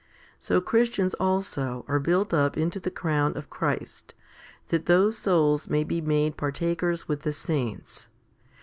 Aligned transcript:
So 0.39 0.59
Christians 0.61 1.13
also 1.19 1.85
are 1.87 1.99
built 1.99 2.33
up 2.33 2.57
into 2.57 2.79
the 2.79 2.89
crown 2.89 3.37
of 3.37 3.51
Christ, 3.51 4.15
that 4.69 4.87
those 4.87 5.15
souls 5.15 5.69
may 5.69 5.83
be 5.83 6.01
made 6.01 6.37
partakers 6.37 7.07
with 7.07 7.21
the 7.21 7.31
saints. 7.31 8.07